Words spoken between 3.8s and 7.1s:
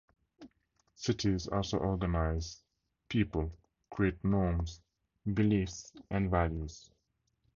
create norms, beliefs, and values.